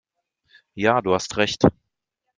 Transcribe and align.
Ja, 0.73 0.99
du 1.03 1.13
hast 1.13 1.33
ja 1.33 1.37
Recht! 1.37 1.61